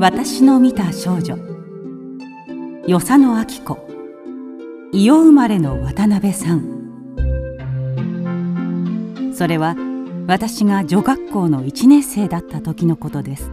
[0.00, 1.36] 私の見た少女。
[2.86, 3.76] 与謝野明子。
[4.92, 6.78] 伊予生まれの渡辺さん。
[9.34, 9.74] それは
[10.28, 13.50] 私が女学校の1年生だった時のことです。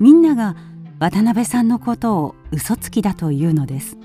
[0.00, 0.56] みんなが
[0.98, 3.98] 渡辺さんのことを嘘つきだというのです。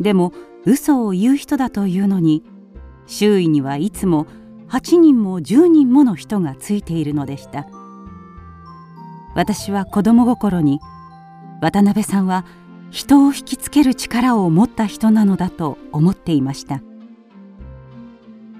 [0.00, 0.32] でも
[0.64, 2.42] 嘘を言う人だというのに
[3.06, 4.26] 周囲にはいつも
[4.70, 7.66] 8人も10人もの人がついているのでした。
[9.34, 10.80] 私は子供心に
[11.60, 12.44] 渡辺さんは
[12.90, 16.80] 人を引きつける力を持った人なのだと思っていました。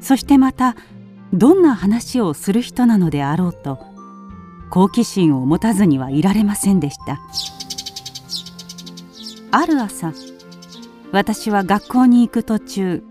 [0.00, 0.76] そしてまた
[1.32, 3.78] どんな話をする人なのであろうと
[4.70, 7.20] 好奇心を持たずにはいられませんでした。
[9.50, 10.12] ある朝
[11.12, 13.04] 私は学校に行く途中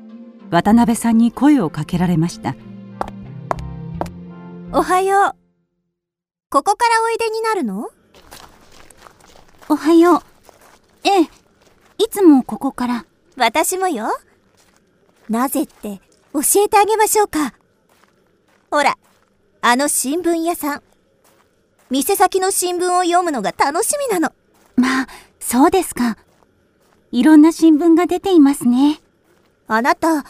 [0.51, 2.55] 渡辺さんに声をかけられました。
[4.73, 5.42] おはよう。
[6.53, 7.89] ここからおいでになるの？
[9.69, 10.21] おはよう。
[11.03, 11.29] ええ
[11.97, 13.05] いつもここから。
[13.37, 14.05] 私もよ。
[15.29, 15.99] なぜって
[16.31, 17.55] 教えてあげましょうか。
[18.69, 18.99] ほら
[19.61, 20.83] あの新聞屋さん。
[21.89, 24.31] 店先の新聞を読むのが楽しみなの。
[24.75, 25.07] まあ
[25.39, 26.19] そうですか。
[27.11, 29.01] いろんな新聞が出ていますね。
[29.67, 30.23] あなた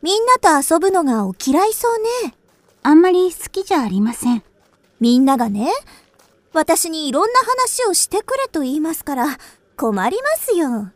[0.00, 2.34] みんなと遊ぶのがお嫌いそうね。
[2.82, 4.42] あんまり好きじゃありません
[5.02, 5.68] みんながね
[6.52, 9.36] 私にいろんな話をしてくれと言いますから
[9.76, 10.92] 困りますよ。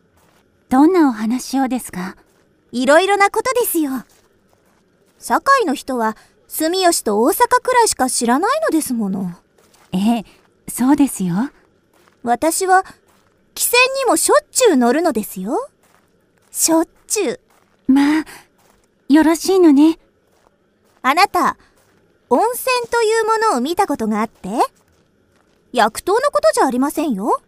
[0.69, 2.15] どんなお話をですか？
[2.71, 3.91] いろいろなことですよ。
[5.19, 6.15] 社会の人は
[6.47, 9.33] 住吉と大阪くらいしか知らないのですもの。
[9.91, 10.25] ええ
[10.69, 11.35] そうですよ。
[12.23, 12.85] 私は
[13.55, 15.69] 汽船にもしょっちゅう乗るのですよ。
[16.49, 17.91] しょっちゅう。
[17.91, 18.25] まあ
[19.09, 19.99] よろしいのね。
[21.01, 21.57] あなた
[22.29, 24.49] 温泉というものを見たことがあって
[25.71, 27.41] 薬湯のことじゃありませんよ。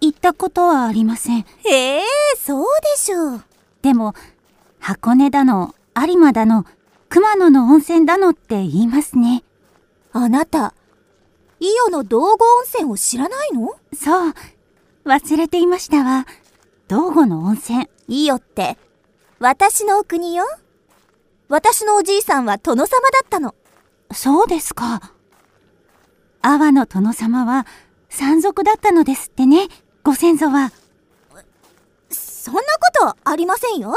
[0.00, 1.40] 行ったことはありません。
[1.40, 2.02] へえ
[2.36, 3.44] そうでしょう。
[3.82, 4.14] でも
[4.80, 6.64] 箱根だの有馬だの
[7.08, 9.44] 熊野の温泉だのって言いますね。
[10.12, 10.74] あなた
[11.60, 13.68] 伊予の道後温泉を知らないの？
[13.94, 14.34] そう
[15.04, 16.26] 忘れていましたわ。
[16.88, 17.88] 道後の温泉。
[18.08, 18.76] 伊予って
[19.38, 20.44] 私のお国よ。
[21.48, 23.54] 私のおじいさんは殿様だったの
[24.14, 25.12] そうですか。
[26.42, 27.66] 阿波の殿様は
[28.08, 29.68] 山賊だったのですってね。
[30.02, 30.72] ご先祖は。
[32.10, 33.94] そんなことありませんよ。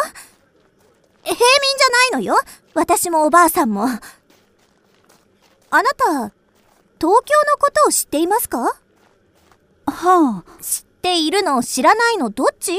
[1.23, 2.39] 平民じゃないのよ。
[2.75, 3.85] 私もおばあさんも。
[3.85, 3.89] あ
[5.81, 6.31] なた東
[6.99, 7.11] 京の
[7.59, 8.59] ことを知っていますか？
[8.59, 8.75] は
[9.87, 10.43] あ。
[10.61, 12.73] 知っているの知らないのどっち？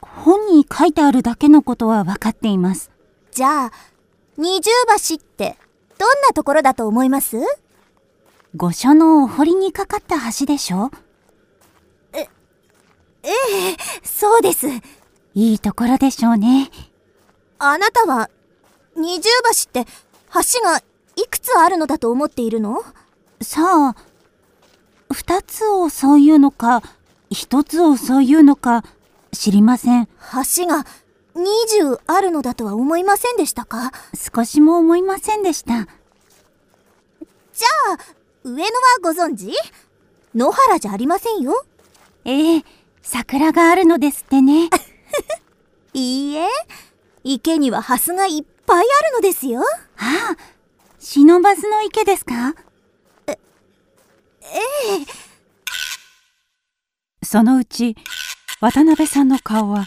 [0.00, 2.90] 本に書いてあるだけのことは分かっています。
[3.30, 3.72] じゃあ
[4.36, 4.70] 二重
[5.08, 5.56] 橋って
[6.02, 7.36] どんなところだと思います？
[8.56, 10.90] 御所のお堀にかかった橋でしょ？
[12.12, 12.28] え
[13.22, 14.66] ええそうです。
[15.34, 16.72] いいところでしょうね。
[17.60, 18.30] あなたは
[18.96, 19.28] 二重
[19.74, 19.86] 橋って
[20.34, 20.82] 橋が
[21.14, 22.82] いくつあるのだと思っているの？
[23.40, 23.96] さあ
[25.12, 26.82] 二つをそういうのか
[27.30, 28.82] 一つをそういうのか
[29.30, 30.08] 知りません。
[30.56, 30.84] 橋が
[31.34, 33.92] 20あるのだとは思いませんでしたか？
[34.14, 35.72] 少しも思いませんでした。
[35.72, 37.98] じゃあ
[38.44, 38.70] 上野は
[39.02, 39.52] ご存知？
[40.34, 41.64] 野原じゃありませんよ。
[42.24, 42.64] ええ
[43.02, 44.68] 桜があるのですってね。
[45.94, 46.48] いいえ
[47.24, 49.62] 池にはハスがいっぱいあるのですよ。
[49.96, 50.36] ああ
[50.98, 52.54] 忍ばずの池ですか？
[53.26, 53.36] ええ。
[57.24, 57.96] そのうち
[58.60, 59.86] 渡辺さんの顔は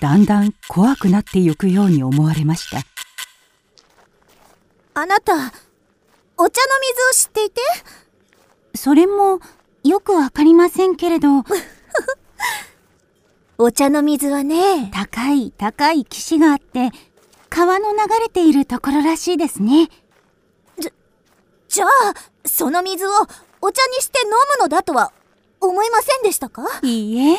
[0.00, 2.78] だんだん怖くなってゆくように思われました。
[4.94, 5.50] あなたお茶の
[6.36, 6.50] 水を
[7.12, 7.60] 知っていて？
[8.74, 9.40] それも
[9.84, 11.44] よくわかりませんけれど。
[13.58, 14.90] お茶の水はね。
[14.92, 16.90] 高い高い岸があって
[17.50, 19.90] 川の流れているところらしいですね。
[21.68, 21.88] じゃあ
[22.46, 23.10] その水を
[23.60, 25.12] お茶にして飲むのだとは
[25.60, 26.64] 思いませんでしたか？
[26.82, 27.38] いいえ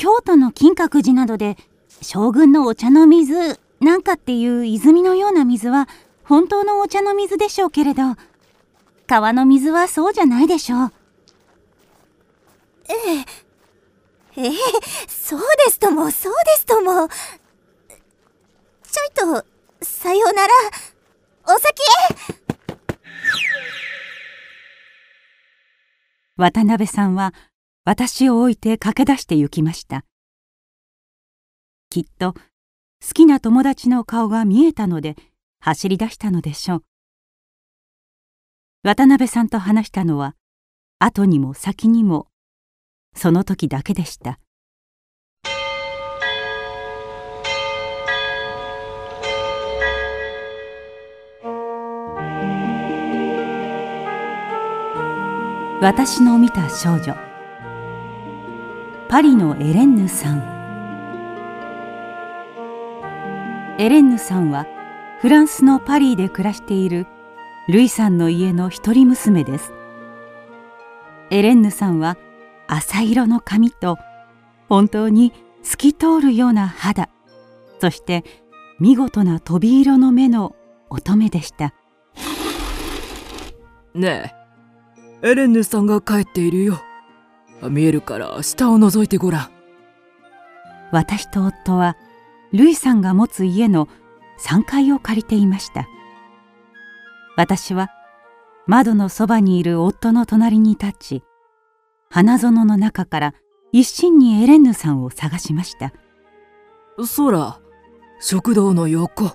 [0.00, 1.58] 京都の金閣寺などで
[2.00, 5.90] 将軍のお茶の水なんかっていう泉のような水は
[6.24, 8.02] 本当のお茶の水でしょうけれど
[9.06, 10.92] 川の水はそうじゃないでしょう。
[12.88, 12.94] え
[14.38, 14.52] えええ
[15.06, 17.06] そうですともそうですとも。
[17.08, 19.44] ちょいと
[19.82, 20.54] さようなら
[21.44, 22.40] お先へ。
[26.38, 27.34] 渡辺さんは
[27.84, 30.04] 私を置いて駆け出して行きました。
[31.88, 32.40] きっと好
[33.14, 35.16] きな友達の顔が見えたので
[35.60, 36.84] 走り出したのでしょう。
[38.82, 40.36] 渡辺さんと話したのは
[40.98, 42.28] 後にも先にも
[43.14, 44.38] その時だけでした。
[55.80, 57.29] 私の見た少女。
[59.10, 60.38] パリのエレンヌさん。
[63.80, 64.68] エレンヌさんは
[65.20, 67.08] フランスのパリで暮らしている
[67.68, 69.72] ルイさんの家の一人娘です。
[71.30, 72.18] エレンヌさんは
[72.68, 73.98] 浅色の髪と
[74.68, 75.32] 本当に
[75.64, 77.08] 透き通るような肌。
[77.80, 78.24] そして
[78.78, 80.54] 見事な飛び色の目の
[80.88, 81.74] 乙女でした。
[83.92, 84.32] ね
[85.24, 86.80] えエレンヌさんが帰っているよ。
[87.68, 89.50] 見えるから下を覗いてごらん。
[90.92, 91.96] 私と夫は
[92.52, 93.88] ルイさんが持つ家の
[94.40, 95.86] 3階を借りていました。
[97.36, 97.90] 私は
[98.66, 101.22] 窓のそばにいる夫の隣に立ち
[102.10, 103.34] 花園の中から
[103.72, 105.92] 一心にエレンヌさんを探しました。
[107.16, 107.60] 空
[108.20, 109.32] 食堂の横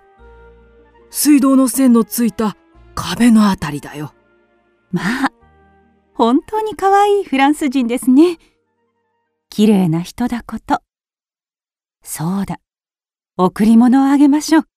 [1.09, 2.57] 水道の線のついた
[2.93, 4.13] 壁のあたりだよ。
[4.91, 5.34] まあ
[6.15, 8.37] 本当に可愛いフランス人ですね。
[9.49, 10.81] 綺麗な人だこと。
[12.01, 12.59] そうだ。
[13.37, 14.67] 贈り物をあげましょう。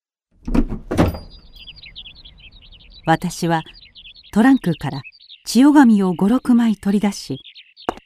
[3.07, 3.63] 私は
[4.33, 5.03] トランクから
[5.47, 7.39] 千代紙を五六枚取り出し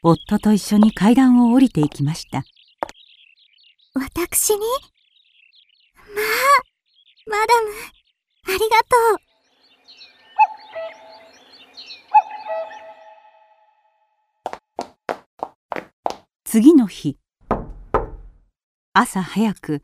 [0.03, 2.45] 夫と一緒に階段を降りていきました。
[3.95, 4.61] 私に？
[4.61, 6.27] まあ
[7.27, 7.71] マダム
[8.45, 8.67] ありがと
[9.17, 9.32] う。
[16.55, 17.17] 次の日。
[18.93, 19.83] 朝早く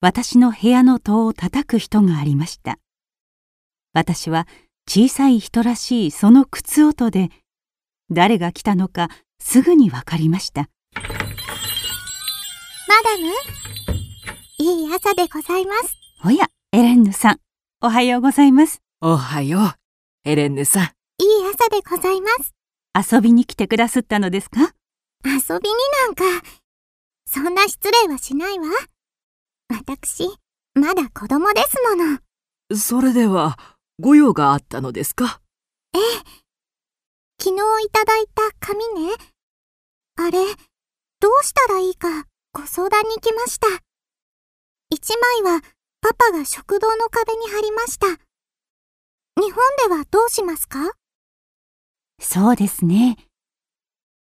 [0.00, 2.80] 私の部屋の戸を叩く人がありました。
[3.92, 4.48] 私は
[4.88, 7.28] 小さい人らしいその靴音で
[8.10, 10.68] 誰が来たのかすぐにわかりました。
[10.92, 11.06] マ
[13.04, 13.28] ダム
[14.58, 15.96] いい朝でございます。
[16.24, 17.40] おやエレンヌさん。
[17.80, 18.82] おはようございます。
[19.00, 19.74] おはよう
[20.24, 20.82] エレンヌさん。
[20.82, 20.90] いい
[21.54, 23.12] 朝でございます。
[23.14, 24.74] 遊びに来てくださったのですか？
[25.50, 25.74] 遊びに
[26.06, 26.46] なんか。
[27.26, 28.66] そんな失礼はしないわ。
[29.68, 30.28] 私
[30.74, 32.20] まだ子供ですもの。
[32.76, 33.58] それでは
[33.98, 35.40] ご用があったのですか？
[35.92, 36.02] ええ。
[37.42, 39.12] 昨日いただいた紙ね。
[40.16, 40.38] あれ
[41.18, 43.66] どうしたらいいかご相談に来ました。
[44.88, 45.62] 一枚は
[46.00, 48.06] パパが食堂の壁に貼りました。
[49.40, 49.54] 日本
[49.88, 50.92] ではどうしますか？
[52.20, 53.16] そうですね。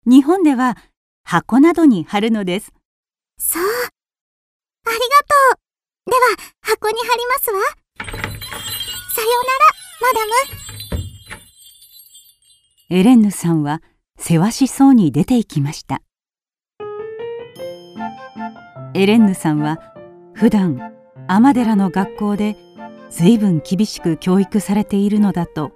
[0.04, 0.76] 日本では
[1.24, 2.72] 箱などに貼るのです。
[3.38, 3.62] そう。
[3.62, 5.00] ありがと
[6.06, 6.10] う。
[6.10, 6.20] では
[6.60, 7.60] 箱に貼りますわ。
[9.14, 10.32] さようならマダム。
[12.90, 13.82] エレンヌさんは
[14.18, 16.02] せわしそうに出て行きました。
[18.92, 19.78] エレンヌさんは
[20.34, 20.92] 普段
[21.26, 22.56] 尼寺の学校で
[23.10, 25.72] 随分厳しく教育されているのだと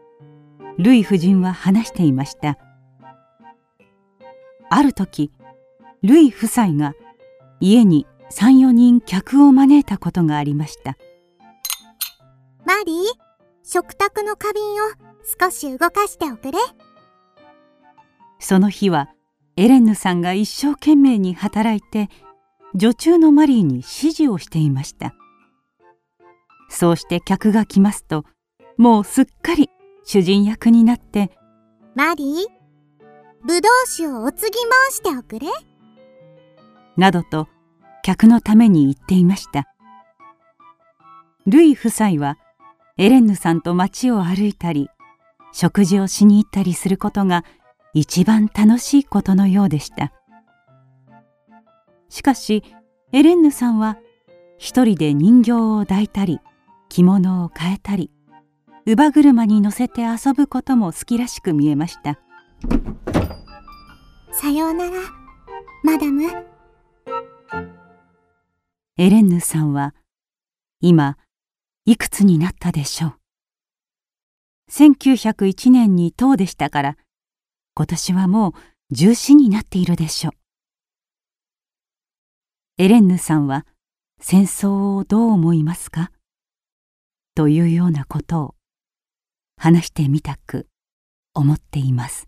[0.79, 2.59] ルイ夫人は話していました。
[4.71, 5.33] ある時
[6.03, 6.95] ルイ夫妻が
[7.61, 10.97] 家に34人客を招いたことがありました。
[12.65, 12.97] マリー
[13.65, 14.87] 食卓の花瓶を
[15.41, 16.59] 少し動かしておくれ。
[18.39, 19.09] その日は
[19.57, 22.09] エレンヌさんが一生懸命に働いて
[22.75, 25.15] 女中のマリーに指示をしていました。
[26.69, 28.25] そうして客が来ますと
[28.77, 29.71] もうすっかり
[30.05, 31.31] 主人役になって
[31.95, 32.47] マリー
[33.45, 34.59] ぶどう酒をお継ぎ
[34.91, 35.49] 申しておくれ
[36.99, 37.49] などと
[38.03, 39.69] 客のために言っていました。
[41.47, 42.37] ルイ夫妻は
[42.99, 44.91] エレンヌさんと街を歩いたり
[45.53, 47.45] 食事をしに行ったりすることが
[47.95, 50.13] 一番楽しいことのようでした。
[52.11, 52.65] しかし
[53.13, 53.99] エレンヌさんは
[54.59, 56.41] 一人で人形を抱いたり
[56.89, 58.11] 着物を変えたり
[58.87, 62.19] 乳母車に乗せて遊ぶことも好きらしく見えました。
[64.33, 64.91] さようなら
[65.85, 66.58] マダム。
[68.97, 69.95] エレンヌさんは
[70.81, 71.17] 今
[71.85, 73.15] いくつになったでしょう
[74.71, 76.97] ？1901年に唐でしたから
[77.75, 78.53] 今年はもう
[78.91, 80.33] 重視になっているでしょう。
[82.77, 83.67] エレンヌさんは
[84.21, 86.13] 戦争をどう思いますか？
[87.35, 88.55] というようなことを
[89.57, 90.69] 話してみたく
[91.35, 92.28] 思っています。